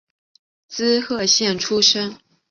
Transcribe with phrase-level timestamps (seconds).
[0.67, 2.17] 滋贺县出身。